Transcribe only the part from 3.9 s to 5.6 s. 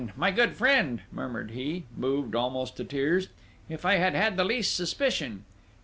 had had the least suspicion!..."